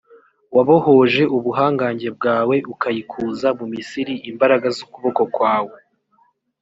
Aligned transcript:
wabohoje 0.55 1.23
ubuhangange 1.37 2.07
bwawe, 2.17 2.55
ukayikuza 2.73 3.47
mu 3.59 3.65
misiri 3.73 4.13
imbaraga 4.31 4.67
z’ukuboko 4.75 5.21
kwawe. 5.35 5.77